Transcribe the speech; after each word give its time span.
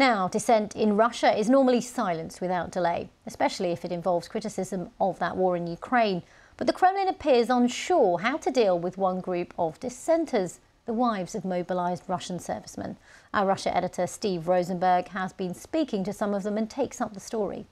Now, 0.00 0.28
dissent 0.28 0.74
in 0.74 0.96
Russia 0.96 1.38
is 1.38 1.50
normally 1.50 1.82
silenced 1.82 2.40
without 2.40 2.70
delay, 2.70 3.10
especially 3.26 3.70
if 3.70 3.84
it 3.84 3.92
involves 3.92 4.28
criticism 4.28 4.88
of 4.98 5.18
that 5.18 5.36
war 5.36 5.58
in 5.58 5.66
Ukraine. 5.66 6.22
But 6.56 6.66
the 6.66 6.72
Kremlin 6.72 7.06
appears 7.06 7.50
unsure 7.50 8.20
how 8.20 8.38
to 8.38 8.50
deal 8.50 8.78
with 8.78 8.96
one 8.96 9.20
group 9.20 9.52
of 9.58 9.78
dissenters, 9.78 10.60
the 10.86 10.94
wives 10.94 11.34
of 11.34 11.44
mobilised 11.44 12.04
Russian 12.08 12.38
servicemen. 12.38 12.96
Our 13.34 13.44
Russia 13.44 13.76
editor 13.76 14.06
Steve 14.06 14.48
Rosenberg 14.48 15.08
has 15.08 15.34
been 15.34 15.52
speaking 15.52 16.02
to 16.04 16.14
some 16.14 16.32
of 16.32 16.44
them 16.44 16.56
and 16.56 16.70
takes 16.70 17.02
up 17.02 17.12
the 17.12 17.20
story. 17.20 17.66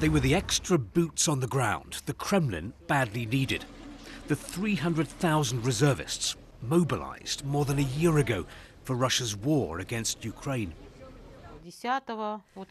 They 0.00 0.08
were 0.08 0.20
the 0.20 0.34
extra 0.34 0.78
boots 0.78 1.28
on 1.28 1.40
the 1.40 1.46
ground 1.46 2.00
the 2.06 2.14
Kremlin 2.14 2.72
badly 2.86 3.26
needed. 3.26 3.66
The 4.28 4.36
300,000 4.36 5.66
reservists 5.66 6.36
mobilised 6.68 7.44
more 7.44 7.64
than 7.64 7.78
a 7.78 7.82
year 7.82 8.18
ago 8.18 8.46
for 8.82 8.94
Russia's 8.94 9.36
war 9.36 9.78
against 9.78 10.24
Ukraine. 10.24 10.74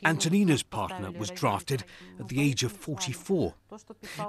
Antonina's 0.05 0.63
partner 0.63 1.11
was 1.11 1.31
drafted 1.31 1.83
at 2.19 2.27
the 2.27 2.41
age 2.41 2.63
of 2.63 2.71
44. 2.71 3.55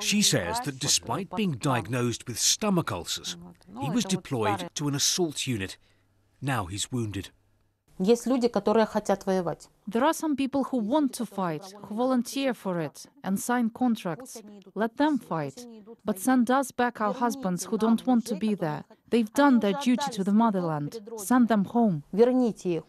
She 0.01 0.23
says 0.23 0.61
that 0.61 0.79
despite 0.79 1.29
being 1.37 1.52
diagnosed 1.52 2.27
with 2.27 2.38
stomach 2.38 2.91
ulcers, 2.91 3.37
he 3.83 3.91
was 3.91 4.05
deployed 4.05 4.71
to 4.74 4.88
an 4.88 4.95
assault 4.95 5.47
unit. 5.47 5.77
Now 6.41 6.65
he's 6.66 6.91
wounded. 6.91 7.30
Есть 8.02 8.27
люди, 8.27 8.48
которые 8.48 8.86
хотят 8.86 9.26
воевать. 9.26 9.68
There 9.86 10.04
are 10.04 10.13
some 10.13 10.38
people 10.38 10.63
who 10.72 10.77
want 10.80 11.12
to 11.16 11.26
fight, 11.26 11.73
who 11.84 11.95
volunteer 11.95 12.54
for 12.54 12.80
it 12.80 13.08
and 13.23 13.38
sign 13.38 13.70
contracts. 13.70 14.41
Let 14.73 14.95
them 14.95 15.18
fight. 15.18 15.68
But 16.05 16.18
send 16.18 16.49
us 16.49 16.72
back 16.72 17.02
our 17.02 17.13
husbands 17.13 17.66
who 17.66 17.77
don't 17.77 18.05
want 18.08 18.26
to 18.27 18.36
be 18.36 18.55
there. 18.55 18.86
They've 19.09 19.34
done 19.34 19.59
their 19.59 19.73
duty 19.73 20.09
to 20.12 20.23
the 20.23 20.31
motherland. 20.31 20.99
Send 21.18 21.49
them 21.49 21.66
home. 21.66 22.04
Верните 22.13 22.76
их. 22.77 22.84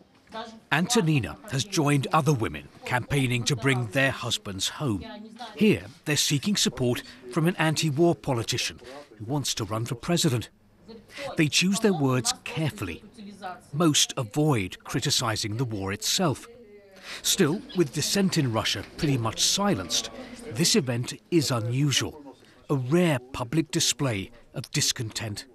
Antonina 0.70 1.36
has 1.50 1.64
joined 1.64 2.06
other 2.12 2.32
women 2.32 2.68
campaigning 2.84 3.42
to 3.42 3.56
bring 3.56 3.86
their 3.86 4.12
husbands 4.12 4.68
home. 4.68 5.04
Here, 5.56 5.86
they're 6.04 6.16
seeking 6.16 6.54
support 6.54 7.02
from 7.32 7.48
an 7.48 7.56
anti 7.56 7.90
war 7.90 8.14
politician 8.14 8.78
who 9.18 9.24
wants 9.24 9.54
to 9.54 9.64
run 9.64 9.86
for 9.86 9.96
president. 9.96 10.50
They 11.36 11.48
choose 11.48 11.80
their 11.80 11.92
words 11.92 12.32
carefully. 12.44 13.02
most 13.73 14.13
avoid 14.17 14.83
criticising 14.83 15.57
the 15.57 15.65
war 15.65 15.91
itself. 15.91 16.47
Still, 17.21 17.61
with 17.75 17.93
dissent 17.93 18.37
in 18.37 18.51
Russia 18.51 18.83
pretty 18.97 19.17
much 19.17 19.41
silenced, 19.41 20.09
this 20.53 20.75
event 20.75 21.13
is 21.31 21.51
unusual, 21.51 22.35
a 22.69 22.75
rare 22.75 23.19
public 23.33 23.71
display 23.71 24.31
of 24.53 24.69
discontent. 24.71 25.45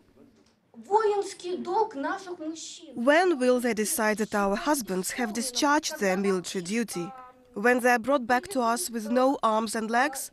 When 2.94 3.38
will 3.38 3.60
they 3.60 3.74
decide 3.74 4.18
that 4.18 4.34
our 4.34 4.56
husbands 4.56 5.12
have 5.12 5.32
discharged 5.32 5.98
their 6.00 6.16
military 6.16 6.62
duty? 6.62 7.12
When 7.54 7.80
they 7.80 7.90
are 7.90 7.98
brought 7.98 8.26
back 8.26 8.48
to 8.48 8.60
us 8.60 8.90
with 8.90 9.10
no 9.10 9.38
arms 9.42 9.74
and 9.74 9.90
legs? 9.90 10.30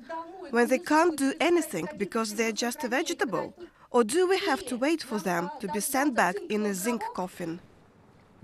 When 0.52 0.67
they 0.67 0.80
can't 0.80 1.17
do 1.17 1.33
anything 1.39 1.88
because 1.97 2.35
they're 2.35 2.52
just 2.52 2.83
a 2.83 2.88
vegetable? 2.88 3.53
Or 3.98 4.03
do 4.03 4.30
we 4.30 4.38
have 4.38 4.64
to 4.67 4.78
wait 4.78 5.02
for 5.02 5.17
them 5.17 5.50
to 5.59 5.67
be 5.70 5.80
sent 5.80 6.14
back 6.14 6.36
in 6.50 6.64
a 6.67 6.76
zinc 6.76 7.02
coffin? 7.16 7.59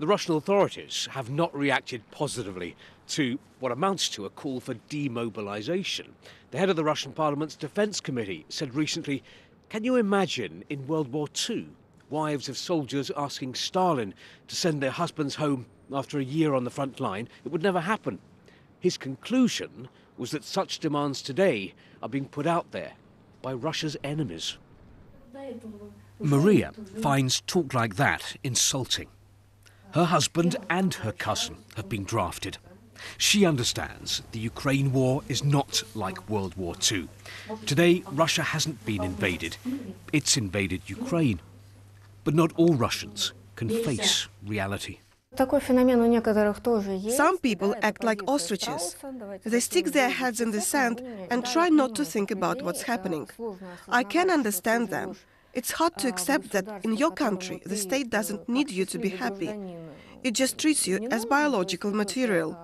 The 0.00 0.06
Russian 0.08 0.34
authorities 0.34 1.06
have 1.12 1.30
not 1.30 1.56
reacted 1.56 2.02
positively 2.10 2.74
to 3.10 3.38
what 3.60 3.70
amounts 3.70 4.08
to 4.08 4.26
a 4.26 4.30
call 4.30 4.58
for 4.58 4.74
demobilization. 4.88 6.12
The 6.50 6.58
head 6.58 6.70
of 6.70 6.74
the 6.74 6.82
Russian 6.82 7.12
Parliament's 7.12 7.54
Defense 7.54 8.00
Committee 8.00 8.44
said 8.48 8.74
recently 8.74 9.22
Can 9.68 9.84
you 9.84 9.94
imagine 9.94 10.64
in 10.68 10.88
World 10.88 11.12
War 11.12 11.28
II 11.48 11.68
wives 12.10 12.48
of 12.48 12.58
soldiers 12.58 13.12
asking 13.16 13.54
Stalin 13.54 14.12
to 14.48 14.56
send 14.56 14.82
their 14.82 14.90
husbands 14.90 15.36
home 15.36 15.66
after 15.92 16.18
a 16.18 16.24
year 16.24 16.52
on 16.54 16.64
the 16.64 16.68
front 16.68 16.98
line? 16.98 17.28
It 17.44 17.52
would 17.52 17.62
never 17.62 17.82
happen. 17.82 18.18
His 18.80 18.96
conclusion 18.98 19.88
was 20.18 20.32
that 20.32 20.42
such 20.42 20.80
demands 20.80 21.22
today 21.22 21.74
are 22.02 22.08
being 22.08 22.26
put 22.26 22.48
out 22.48 22.72
there 22.72 22.94
by 23.40 23.52
Russia's 23.52 23.96
enemies. 24.02 24.58
Maria 26.20 26.72
finds 27.02 27.40
talk 27.42 27.74
like 27.74 27.96
that 27.96 28.36
insulting. 28.42 29.08
Her 29.92 30.04
husband 30.04 30.56
and 30.70 30.94
her 30.94 31.12
cousin 31.12 31.56
have 31.76 31.88
been 31.88 32.04
drafted. 32.04 32.58
She 33.18 33.44
understands 33.44 34.22
the 34.32 34.38
Ukraine 34.38 34.92
war 34.92 35.22
is 35.28 35.44
not 35.44 35.82
like 35.94 36.28
World 36.28 36.56
War 36.56 36.74
II. 36.90 37.08
Today, 37.66 38.02
Russia 38.10 38.42
hasn't 38.42 38.84
been 38.86 39.02
invaded, 39.02 39.56
it's 40.12 40.36
invaded 40.36 40.82
Ukraine. 40.86 41.40
But 42.24 42.34
not 42.34 42.52
all 42.56 42.74
Russians 42.74 43.32
can 43.56 43.68
face 43.68 44.28
reality. 44.46 44.98
Some 45.36 45.48
people 47.38 47.74
act 47.82 48.04
like 48.04 48.22
ostriches. 48.28 48.96
They 49.44 49.60
stick 49.60 49.86
their 49.86 50.08
heads 50.08 50.40
in 50.40 50.52
the 50.52 50.60
sand 50.60 51.02
and 51.30 51.44
try 51.44 51.68
not 51.68 51.96
to 51.96 52.04
think 52.04 52.30
about 52.30 52.62
what's 52.62 52.82
happening. 52.82 53.28
I 53.88 54.04
can 54.04 54.30
understand 54.30 54.90
them. 54.90 55.16
It's 55.54 55.72
hard 55.72 55.96
to 55.98 56.08
accept 56.08 56.50
that 56.50 56.84
in 56.84 56.96
your 56.96 57.12
country 57.12 57.62
the 57.64 57.76
state 57.76 58.10
doesn't 58.10 58.48
need 58.48 58.70
you 58.70 58.84
to 58.86 58.98
be 58.98 59.10
happy. 59.10 59.50
It 60.22 60.32
just 60.32 60.58
treats 60.58 60.86
you 60.86 61.06
as 61.10 61.26
biological 61.26 61.92
material. 61.92 62.58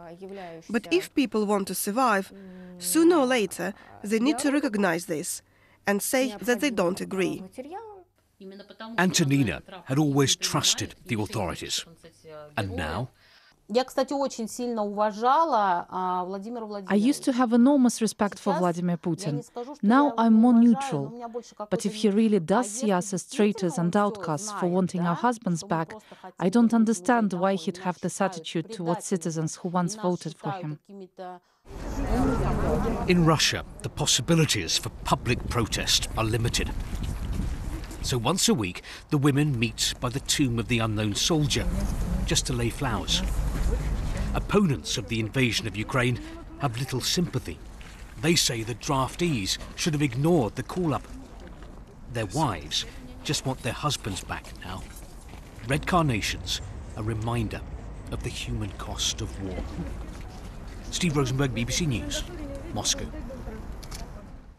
But 0.69 0.89
if 0.91 1.15
people 1.15 1.45
want 1.47 1.69
to 1.69 1.75
survive, 1.75 2.33
sooner 2.79 3.17
or 3.17 3.27
later 3.27 3.75
they 4.03 4.19
need 4.19 4.39
to 4.39 4.51
recognize 4.51 5.07
this 5.07 5.43
and 5.87 6.03
say 6.03 6.35
that 6.41 6.61
they 6.61 6.71
don't 6.71 7.01
agree. 7.01 7.43
Antonina 8.97 9.63
had 9.85 9.99
always 9.99 10.37
trusted 10.37 10.95
the 11.07 11.21
authorities. 11.21 11.85
And 12.57 12.77
now? 12.77 13.11
Я, 13.70 13.84
кстати, 13.84 14.14
очень 14.14 14.48
сильно 14.48 14.84
уважала 14.84 15.88
а, 15.90 16.24
Владимира 16.24 16.66
I 16.88 16.98
used 16.98 17.24
to 17.24 17.34
have 17.34 17.52
enormous 17.52 18.00
respect 18.00 18.38
for 18.38 18.54
Vladimir 18.60 18.98
Putin. 18.98 19.44
Now 19.82 20.14
I'm 20.18 20.34
more 20.34 20.54
neutral. 20.54 21.12
But 21.72 21.86
if 21.86 21.96
he 21.96 22.10
really 22.10 22.40
does 22.40 22.70
see 22.70 22.92
us 22.92 23.12
as 23.12 23.24
traitors 23.24 23.80
and 23.80 23.96
outcasts 23.96 24.52
for 24.52 24.68
wanting 24.68 25.02
our 25.02 25.16
husbands 25.16 25.64
back, 25.64 25.96
I 26.40 26.50
don't 26.50 26.76
understand 26.76 27.34
why 27.34 27.56
he'd 27.56 27.78
have 27.78 28.00
this 28.02 28.22
attitude 28.22 28.72
towards 28.72 29.06
citizens 29.06 29.56
who 29.56 29.70
once 29.70 29.96
voted 29.96 30.36
for 30.38 30.52
him. 30.52 30.78
In 33.08 33.26
Russia, 33.26 33.66
the 33.82 33.90
possibilities 33.90 34.78
for 34.78 34.90
public 35.04 35.40
protest 35.50 36.08
are 36.16 36.24
limited. 36.24 36.70
So 38.04 38.20
once 38.20 38.48
a 38.48 38.54
week, 38.54 38.84
the 39.10 39.18
women 39.18 39.58
meet 39.58 39.96
by 40.00 40.10
the 40.10 40.20
tomb 40.20 40.60
of 40.60 40.68
the 40.68 40.78
unknown 40.78 41.16
soldier, 41.16 41.66
just 42.28 42.46
to 42.46 42.54
lay 42.54 42.70
flowers. 42.70 43.24
Opponents 44.33 44.97
of 44.97 45.09
the 45.09 45.19
invasion 45.19 45.67
of 45.67 45.77
Ukraine 45.77 46.21
have 46.59 46.79
little 46.79 47.01
sympathy. 47.01 47.59
They 48.21 48.37
say 48.37 48.63
the 48.63 48.77
draftees 48.77 49.59
should 49.75 49.93
have 49.93 50.03
ignored 50.03 50.55
the 50.55 50.63
call 50.63 50.95
up. 50.95 51.07
Their 52.13 52.27
wives 52.27 52.87
just 53.25 53.45
want 53.45 53.63
their 53.63 53.73
husbands 53.73 54.23
back 54.23 54.47
now. 54.65 54.83
Red 55.67 55.87
carnations, 55.87 56.61
a 56.97 57.03
reminder 57.03 57.61
of 58.13 58.23
the 58.23 58.29
human 58.29 58.71
cost 58.73 59.21
of 59.21 59.43
war. 59.43 59.59
Steve 60.91 61.17
Rosenberg, 61.17 61.55
BBC 61.55 61.89
News, 61.89 62.23
Moscow. 62.73 63.07